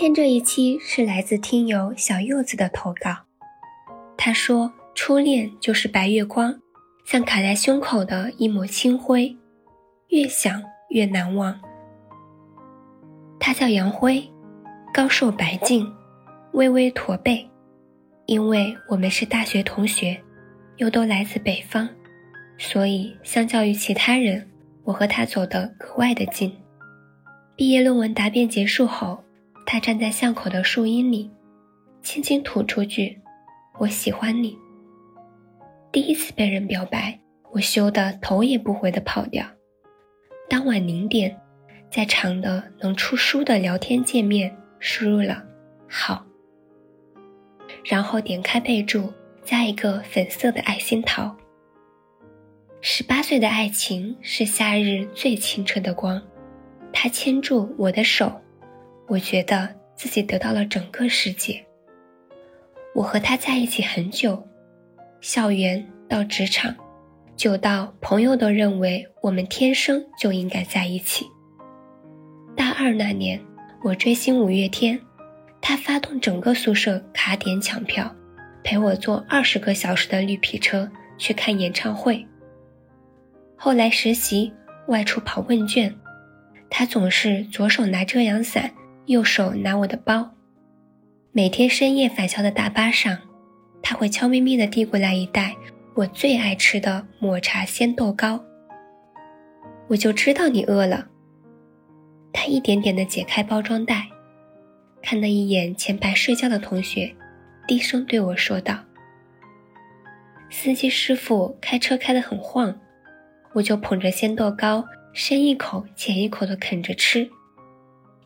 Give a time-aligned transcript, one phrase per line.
[0.00, 3.16] 今天这一期是来自听友小柚子的投稿。
[4.16, 6.56] 他说：“初恋就是白月光，
[7.04, 9.36] 像卡在胸口的一抹清灰，
[10.10, 11.60] 越想越难忘。”
[13.40, 14.22] 他叫杨辉，
[14.94, 15.92] 高瘦白净，
[16.52, 17.44] 微微驼背。
[18.26, 20.16] 因为我们是大学同学，
[20.76, 21.88] 又都来自北方，
[22.56, 24.48] 所以相较于其他人，
[24.84, 26.56] 我和他走得格外的近。
[27.56, 29.24] 毕业论文答辩结束后。
[29.70, 31.30] 他站在巷口的树荫里，
[32.00, 33.20] 轻轻吐出句
[33.78, 34.56] ：“我喜欢你。”
[35.92, 37.20] 第一次被人表白，
[37.52, 39.44] 我羞得头也不回地跑掉。
[40.48, 41.38] 当晚零点，
[41.90, 45.44] 在长的能出书的聊天界面输入了
[45.86, 46.24] “好”，
[47.84, 49.12] 然后点开备注，
[49.44, 51.36] 加一个粉色的爱心桃。
[52.80, 56.22] 十八岁的爱情是夏日最清澈的光，
[56.90, 58.40] 他牵住我的手。
[59.08, 61.64] 我觉得自己得到了整个世界。
[62.94, 64.46] 我和他在一起很久，
[65.20, 66.74] 校园到职场，
[67.34, 71.26] 久到朋友都认为我们天生就应该在一起。
[72.54, 73.40] 大二那年，
[73.82, 75.00] 我追星五月天，
[75.62, 78.14] 他发动整个宿舍卡点抢票，
[78.62, 82.26] 陪我坐二十个小时的绿皮车去看演唱会。
[83.56, 84.52] 后来实习
[84.88, 85.94] 外出跑问卷，
[86.68, 88.70] 他总是左手拿遮阳伞。
[89.08, 90.32] 右手拿我的包，
[91.32, 93.16] 每天深夜返校的大巴上，
[93.82, 95.56] 他会悄咪咪地递过来一袋
[95.94, 98.44] 我最爱吃的抹茶鲜豆糕。
[99.86, 101.08] 我就知道你饿了。
[102.34, 104.08] 他一点点地解开包装袋，
[105.00, 107.10] 看了一眼前排睡觉的同学，
[107.66, 108.78] 低声对我说道
[110.52, 112.78] ：“司机师傅开车开得很晃，
[113.54, 117.30] 我就捧着鲜豆糕，深一口浅一口地啃着吃。”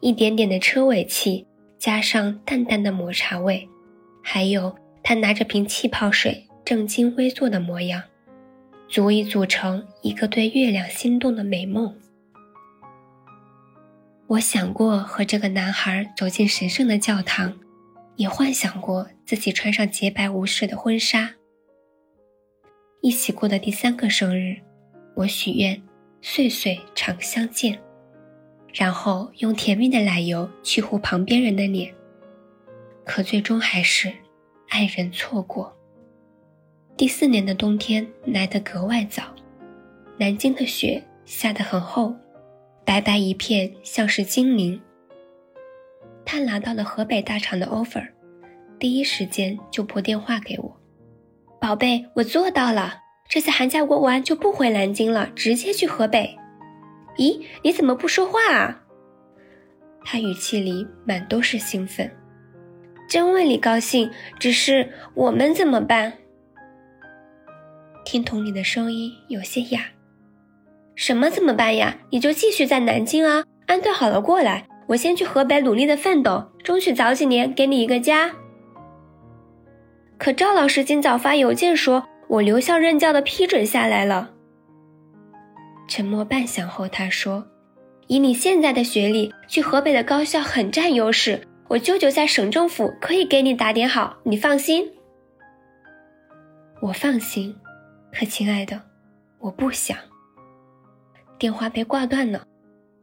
[0.03, 1.47] 一点点的车尾气，
[1.79, 3.69] 加上淡淡的抹茶味，
[4.21, 8.03] 还有他拿着瓶气泡水正襟危坐的模样，
[8.89, 11.97] 足以组成一个对月亮心动的美梦。
[14.27, 17.57] 我想过和这个男孩走进神圣的教堂，
[18.17, 21.37] 也幻想过自己穿上洁白无事的婚纱。
[23.03, 24.57] 一起过的第三个生日，
[25.15, 25.81] 我许愿
[26.21, 27.81] 岁岁常相见。
[28.73, 31.95] 然后用甜蜜的奶油去糊旁边人的脸，
[33.05, 34.11] 可最终还是
[34.69, 35.77] 爱人错过。
[36.97, 39.25] 第四年的冬天来得格外早，
[40.17, 42.15] 南京的雪下得很厚，
[42.85, 44.81] 白白一片，像是精灵。
[46.25, 48.07] 他拿到了河北大厂的 offer，
[48.79, 50.81] 第一时间就拨电话给我
[51.61, 56.37] ：“宝贝，我做到了，这次寒假过完就不回南京了，直接去河北。”
[57.17, 58.83] 咦，你怎么不说话啊？
[60.05, 62.11] 他语气里满都是兴奋，
[63.09, 64.11] 真为你高兴。
[64.39, 66.15] 只是我们怎么办？
[68.05, 69.91] 听筒里的声音有些哑。
[70.95, 71.99] 什么怎么办呀？
[72.11, 74.67] 你就继续在南京啊，安顿好了过来。
[74.89, 78.35] 我先去河北努力的奋斗，争取早几年给你一个家。
[80.19, 84.35] 可赵老师今早发邮件说，我留校任教的批准下来了。
[85.95, 87.47] 沉默半晌后，他说
[88.09, 91.47] ：“以你现在的学历，去河北的高校很占优势。
[91.69, 94.91] 我舅舅在省政府，可以给你打点好，你放心。”
[96.81, 97.55] 我放心，
[98.11, 98.81] 可亲爱的，
[99.39, 99.95] 我不想。
[101.39, 102.47] 电话被挂断了。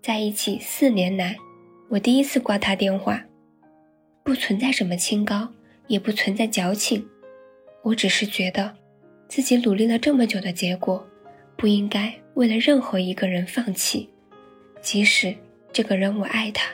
[0.01, 1.37] 在一起四年来，
[1.89, 3.23] 我第一次挂他电话，
[4.23, 5.49] 不存在什么清高，
[5.85, 7.07] 也不存在矫情，
[7.83, 8.73] 我只是觉得，
[9.27, 11.07] 自己努力了这么久的结果，
[11.55, 12.11] 不应该。
[12.39, 14.09] 为了任何一个人放弃，
[14.79, 15.35] 即使
[15.73, 16.71] 这个人我爱他。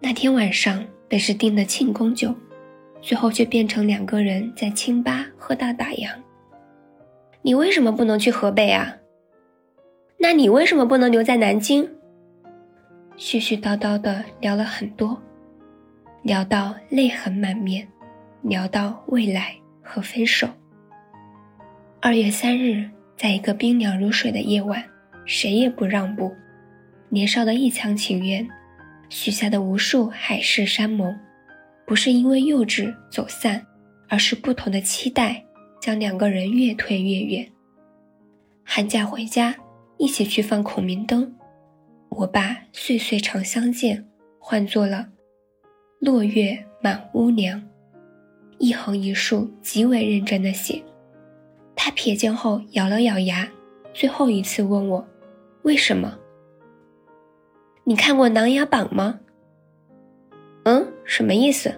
[0.00, 2.34] 那天晚上本是订的庆功酒，
[3.00, 6.10] 最后却变成两个人在清吧喝到打烊。
[7.40, 8.98] 你为什么不能去河北啊？
[10.18, 11.84] 那你为什么不能留在南京？
[13.16, 15.18] 絮絮叨叨的聊了很多，
[16.22, 17.88] 聊到泪痕满面，
[18.42, 20.46] 聊到未来和分手。
[22.02, 22.90] 二月三日。
[23.16, 24.84] 在一个冰凉如水的夜晚，
[25.24, 26.34] 谁也不让步，
[27.08, 28.46] 年少的一腔情愿，
[29.08, 31.16] 许下的无数海誓山盟，
[31.86, 33.64] 不是因为幼稚走散，
[34.08, 35.44] 而是不同的期待
[35.80, 37.48] 将两个人越推越远。
[38.64, 39.54] 寒假回家，
[39.98, 41.32] 一起去放孔明灯，
[42.08, 44.04] 我把“岁岁常相见”
[44.40, 45.08] 换作了
[46.00, 47.62] “落月满屋梁”，
[48.58, 50.82] 一横一竖，极为认真的写。
[51.84, 53.50] 他瞥见后咬了咬牙，
[53.92, 55.04] 最后一次问我
[55.62, 56.16] ：“为什么？”
[57.82, 59.18] 你看过《琅琊榜》吗？
[60.62, 61.74] 嗯什么意思？”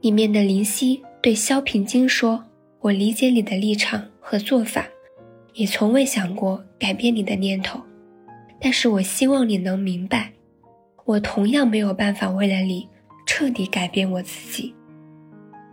[0.00, 2.44] 里面的林夕对萧平京说
[2.78, 4.86] ：“我理解你的立场和做法，
[5.54, 7.80] 也从未想过改变你的念头。
[8.60, 10.32] 但是我希望你能明白，
[11.04, 12.88] 我同样没有办法为了你
[13.26, 14.72] 彻底改变我自己。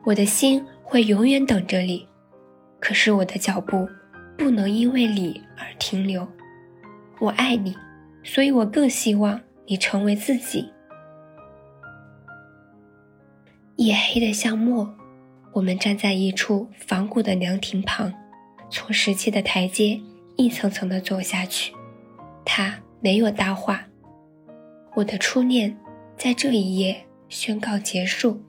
[0.03, 2.07] 我的心会永远等着你，
[2.79, 3.87] 可是我的脚步
[4.37, 6.27] 不能因为你而停留。
[7.19, 7.75] 我爱你，
[8.23, 10.69] 所以我更希望你成为自己。”
[13.77, 14.95] 夜黑的像墨，
[15.53, 18.13] 我们站在一处仿古的凉亭旁，
[18.69, 19.99] 从石砌的台阶
[20.37, 21.73] 一层层的走下去。
[22.45, 23.85] 他没有搭话。
[24.95, 25.77] 我的初恋
[26.15, 28.41] 在这一夜宣告结束。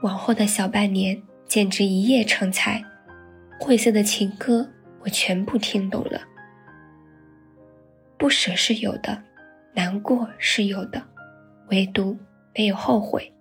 [0.00, 1.22] 往后的小半年
[1.54, 2.84] 简直一夜成才，
[3.60, 4.68] 晦涩的情歌
[4.98, 6.20] 我全部听懂了。
[8.18, 9.22] 不舍是有的，
[9.72, 11.00] 难过是有的，
[11.70, 12.18] 唯独
[12.56, 13.32] 没有后悔。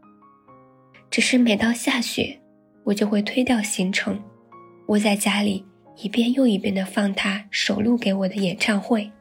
[1.09, 2.39] 只是每到下雪，
[2.83, 4.21] 我就会推掉行程，
[4.89, 9.11] 窝在家里一遍又一遍地放他首录给我的演唱会。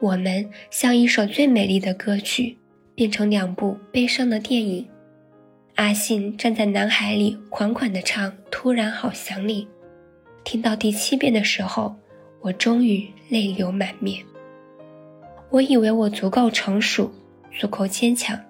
[0.00, 2.56] 我们像一首最美丽的歌曲，
[2.94, 4.88] 变成两部悲伤的电影。
[5.76, 9.64] 阿信站在南海里款款地唱《突然好想你》，
[10.42, 11.94] 听到第七遍的时候，
[12.40, 14.24] 我终于泪流满面。
[15.50, 17.12] 我以为我足够成熟，
[17.52, 18.40] 足够坚强。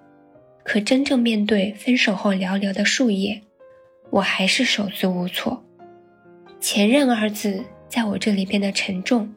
[0.63, 3.41] 可真正面对分手后寥寥的数页，
[4.09, 5.61] 我还是手足无措。
[6.61, 9.29] 前任二字在我这里变得沉重，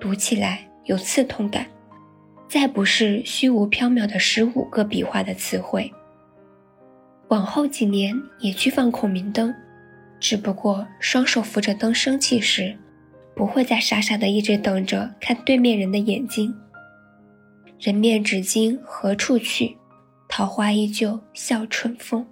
[0.00, 1.66] 读起来有刺痛感，
[2.48, 5.92] 再不是虚无缥缈的十五个笔画的词汇。
[7.28, 9.54] 往后几年也去放孔明灯，
[10.20, 12.76] 只不过双手扶着灯生气时，
[13.34, 16.54] 不会再傻傻的一直等着看对面人的眼睛。
[17.78, 19.76] 人面只惊何处去？
[20.28, 22.26] 桃花依旧笑春风。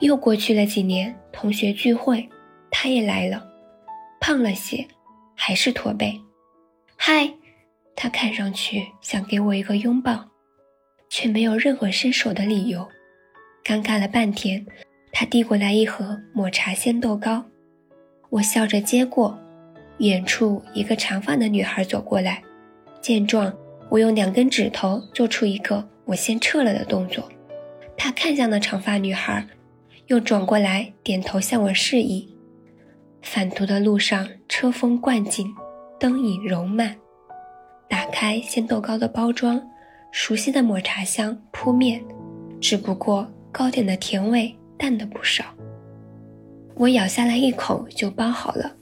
[0.00, 2.28] 又过去了几年，同学聚会，
[2.70, 3.46] 他也来了，
[4.20, 4.86] 胖了些，
[5.34, 6.20] 还是驼背。
[6.96, 7.34] 嗨，
[7.94, 10.28] 他看上去想给我一个拥抱，
[11.08, 12.88] 却没有任何伸手的理由。
[13.64, 14.66] 尴尬了半天，
[15.12, 17.44] 他递过来一盒抹茶鲜豆糕，
[18.30, 19.38] 我笑着接过。
[19.98, 22.42] 远处一个长发的女孩走过来，
[23.00, 23.52] 见状。
[23.90, 27.26] 我用两根指头做出一个“我先撤了”的动作，
[27.96, 29.46] 他看向了长发女孩，
[30.06, 32.28] 又转过来点头向我示意。
[33.22, 35.52] 返途的路上，车风灌进，
[35.98, 36.96] 灯影柔漫。
[37.88, 39.60] 打开鲜豆糕的包装，
[40.10, 42.02] 熟悉的抹茶香扑面，
[42.60, 45.44] 只不过糕点的甜味淡了不少。
[46.74, 48.76] 我咬下来一口就包好了，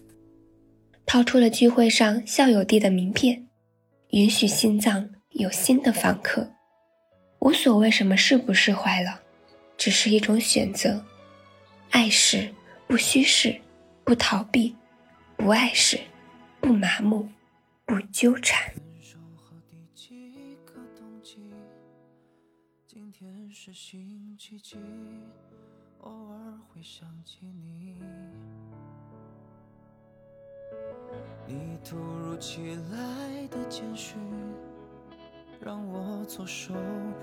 [1.05, 3.47] 掏出了聚会上校友递的名片。
[4.11, 6.53] 允许心脏有新的访客，
[7.41, 9.21] 无所谓什么是不是坏了，
[9.77, 11.05] 只是一种选择。
[11.91, 12.49] 爱时
[12.87, 13.61] 不虚释，
[14.05, 14.75] 不逃避；
[15.37, 15.99] 不爱时
[16.61, 17.29] 不麻木，
[17.85, 18.73] 不纠缠。
[23.19, 24.77] 天是星期几？
[26.01, 27.97] 偶尔会想起你。
[31.47, 34.19] 你突如其来的简讯，
[35.59, 36.75] 让我措手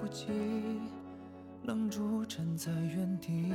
[0.02, 0.32] 不及，
[1.62, 3.54] 愣住站在原地。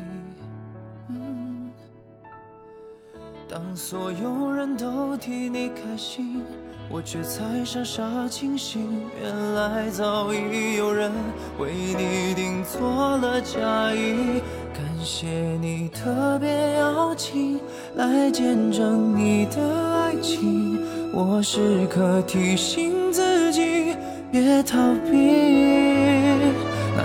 [3.50, 6.42] 当所有人都替你开心，
[6.90, 9.00] 我却才傻傻清醒。
[9.22, 11.10] 原来早已有人
[11.58, 14.42] 为你订做了嫁衣。
[14.74, 15.26] 感谢
[15.62, 17.58] 你特别邀请
[17.96, 19.56] 来见证你的
[19.94, 20.78] 爱情，
[21.14, 23.96] 我时刻提醒自己
[24.30, 24.76] 别逃
[25.10, 25.47] 避。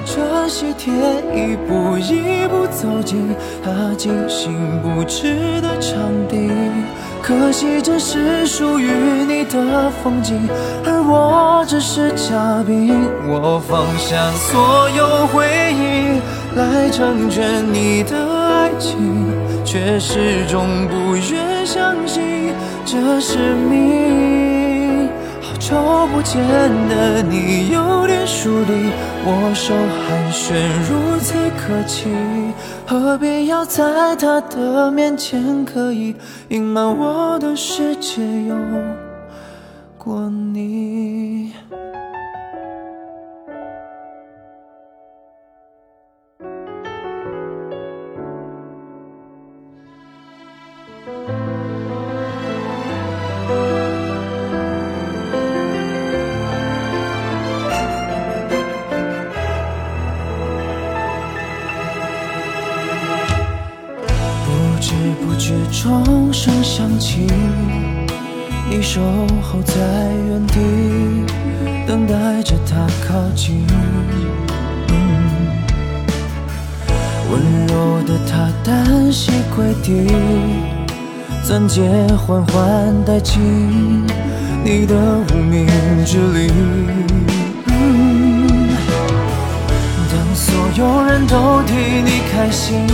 [0.03, 0.93] 拿着喜帖
[1.33, 3.33] 一步一步走进
[3.63, 6.49] 他精心布置的场地，
[7.21, 8.91] 可惜这是属于
[9.25, 10.37] 你的风景，
[10.85, 12.93] 而我只是嘉宾。
[13.29, 16.21] 我放下所有回忆。
[16.55, 19.25] 来成全你的爱情，
[19.65, 22.53] 却始终不愿相信
[22.85, 24.32] 这是命。
[25.63, 26.41] 好久不见
[26.89, 28.91] 的你有点疏离，
[29.25, 30.53] 握手寒暄
[30.89, 32.09] 如此客气，
[32.85, 36.13] 何必要在他的面前刻意
[36.49, 38.55] 隐瞒我的世界有
[39.97, 41.53] 过你？
[65.83, 67.27] 钟声响起，
[68.69, 69.01] 你守
[69.41, 69.73] 候在
[70.29, 70.55] 原地，
[71.85, 73.67] 等待着他靠近。
[77.29, 80.07] 温柔的他单膝跪地，
[81.43, 81.81] 钻戒
[82.15, 83.41] 缓缓戴进
[84.63, 84.95] 你的
[85.33, 85.67] 无名
[86.05, 87.22] 指里。
[90.75, 92.87] 有人都替你开心，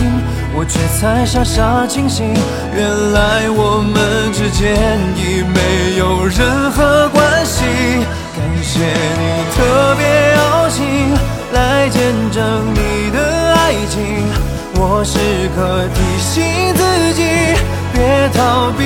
[0.54, 2.26] 我却才傻傻清醒。
[2.76, 4.76] 原来我们之间
[5.16, 7.64] 已没有任何关系。
[8.36, 9.24] 感谢你
[9.56, 10.04] 特别
[10.36, 10.78] 邀请
[11.54, 13.18] 来见证你的。
[13.54, 13.96] 爱情，
[14.74, 15.16] 我时
[15.56, 16.44] 刻提醒
[16.74, 17.22] 自己
[17.94, 18.84] 别逃避。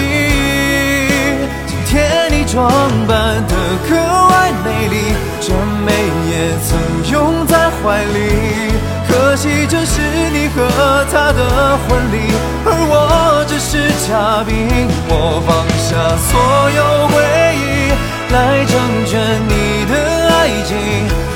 [1.67, 2.71] 今天你装
[3.09, 3.55] 扮得
[3.89, 3.97] 格
[4.31, 4.95] 外美丽，
[5.41, 5.53] 这
[5.85, 5.93] 美
[6.31, 6.33] 也
[6.63, 6.71] 曾
[7.13, 8.71] 拥在怀里。
[9.15, 10.01] 可惜这是
[10.33, 12.19] 你和他的婚礼，
[12.67, 14.67] 而我只是嘉宾。
[15.09, 16.35] 我放下所
[16.75, 17.15] 有回
[17.55, 17.95] 忆，
[18.35, 18.35] 来
[18.67, 18.73] 成
[19.07, 19.13] 全
[19.47, 19.95] 你的
[20.35, 20.75] 爱情，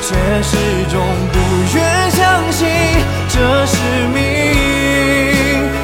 [0.03, 0.09] 却
[0.43, 0.51] 始
[0.91, 0.99] 终
[1.31, 1.39] 不
[1.77, 2.19] 愿相
[2.51, 2.67] 信。
[3.29, 3.79] 这是
[4.13, 4.19] 命，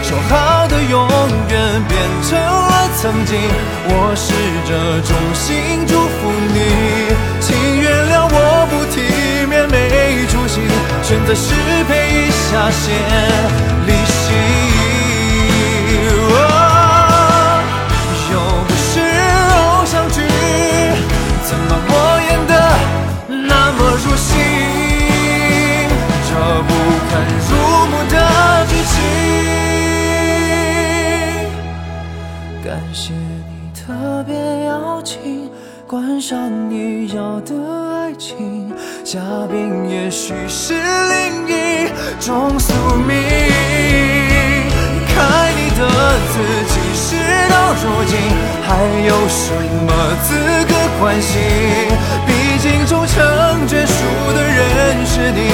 [0.03, 1.07] 说好的永
[1.49, 1.55] 远
[1.87, 1.95] 变
[2.29, 3.39] 成了曾经。
[3.87, 4.35] 我试
[4.67, 4.71] 着
[5.07, 5.87] 衷心
[11.35, 11.53] 是
[11.85, 11.93] 陪
[12.27, 12.83] 一下先
[13.87, 14.23] 离席
[18.31, 18.35] 又
[18.67, 18.83] 不是
[19.51, 20.17] 偶像剧
[21.43, 21.93] 怎么我
[22.29, 22.53] 演得
[23.49, 24.29] 那么入戏？
[26.27, 26.31] 这
[26.69, 26.71] 不
[27.11, 27.13] 堪
[27.49, 27.51] 入
[27.91, 28.13] 目的
[28.69, 28.95] 剧情。
[32.65, 33.83] 感谢你特
[34.27, 34.33] 别
[34.67, 34.73] 邀
[35.03, 35.51] 请
[35.87, 36.35] 观赏
[36.71, 37.53] 你要的
[39.15, 41.87] 嘉宾也许是另一
[42.19, 42.75] 种宿
[43.07, 43.15] 命。
[43.15, 43.23] 离
[45.07, 45.87] 开你的
[46.33, 46.35] 自
[46.67, 47.15] 己，事
[47.49, 48.19] 到如今
[48.67, 49.55] 还有什
[49.87, 49.89] 么
[50.25, 50.35] 资
[50.67, 51.31] 格关心？
[52.27, 53.23] 毕竟终成
[53.69, 54.03] 眷属
[54.35, 55.53] 的人是你，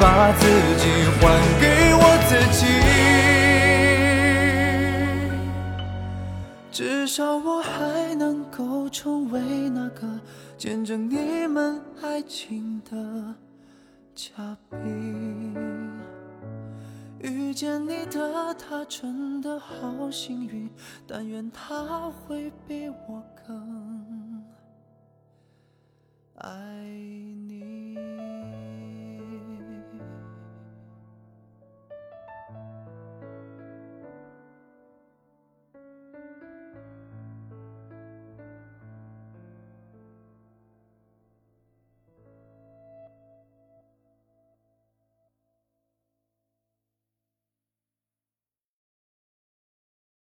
[0.00, 0.84] 把自己
[1.20, 1.22] 还
[1.60, 2.66] 给我自己。
[6.70, 10.06] 至少我还能够成为那个
[10.58, 13.34] 见证你们爱情的
[14.14, 15.54] 嘉宾。
[17.18, 20.70] 遇见你的他真的好幸运，
[21.06, 24.05] 但愿他会比我更。